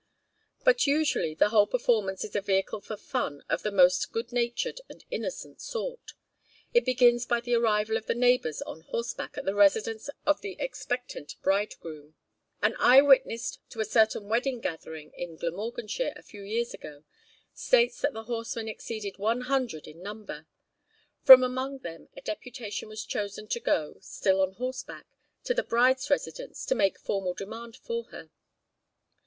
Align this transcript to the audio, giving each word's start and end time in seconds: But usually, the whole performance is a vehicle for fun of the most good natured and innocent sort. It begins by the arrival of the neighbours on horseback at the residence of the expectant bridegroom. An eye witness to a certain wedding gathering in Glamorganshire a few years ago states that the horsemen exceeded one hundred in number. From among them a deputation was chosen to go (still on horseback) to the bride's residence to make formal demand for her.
But 0.63 0.87
usually, 0.87 1.35
the 1.35 1.49
whole 1.49 1.67
performance 1.67 2.23
is 2.23 2.35
a 2.35 2.41
vehicle 2.41 2.81
for 2.81 2.97
fun 2.97 3.43
of 3.47 3.61
the 3.61 3.69
most 3.69 4.11
good 4.11 4.31
natured 4.33 4.81
and 4.89 5.05
innocent 5.11 5.61
sort. 5.61 6.13
It 6.73 6.85
begins 6.85 7.27
by 7.27 7.39
the 7.39 7.53
arrival 7.53 7.97
of 7.97 8.07
the 8.07 8.15
neighbours 8.15 8.63
on 8.63 8.81
horseback 8.81 9.37
at 9.37 9.45
the 9.45 9.53
residence 9.53 10.09
of 10.25 10.41
the 10.41 10.57
expectant 10.59 11.35
bridegroom. 11.43 12.15
An 12.63 12.75
eye 12.79 13.01
witness 13.03 13.59
to 13.69 13.79
a 13.79 13.85
certain 13.85 14.27
wedding 14.27 14.59
gathering 14.59 15.11
in 15.11 15.35
Glamorganshire 15.37 16.13
a 16.15 16.23
few 16.23 16.41
years 16.41 16.73
ago 16.73 17.03
states 17.53 18.01
that 18.01 18.13
the 18.13 18.23
horsemen 18.23 18.67
exceeded 18.67 19.19
one 19.19 19.41
hundred 19.41 19.85
in 19.85 20.01
number. 20.01 20.47
From 21.21 21.43
among 21.43 21.77
them 21.81 22.09
a 22.17 22.21
deputation 22.21 22.89
was 22.89 23.05
chosen 23.05 23.45
to 23.49 23.59
go 23.59 23.97
(still 24.01 24.41
on 24.41 24.53
horseback) 24.53 25.05
to 25.43 25.53
the 25.53 25.61
bride's 25.61 26.09
residence 26.09 26.65
to 26.65 26.73
make 26.73 26.97
formal 26.97 27.35
demand 27.35 27.75
for 27.77 28.05
her. 28.05 28.31